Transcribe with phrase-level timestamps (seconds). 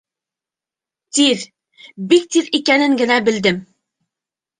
[1.17, 1.43] Тиҙ,
[2.13, 3.61] бик тиҙ икәнен генә белдем.